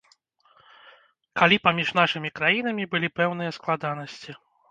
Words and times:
Калі 1.41 1.57
паміж 1.65 1.91
нашымі 1.99 2.29
краінамі 2.39 2.89
былі 2.97 3.07
пэўныя 3.21 3.51
складанасці. 3.61 4.31